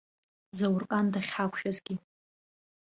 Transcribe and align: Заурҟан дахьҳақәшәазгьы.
Заурҟан 0.57 1.05
дахьҳақәшәазгьы. 1.13 1.95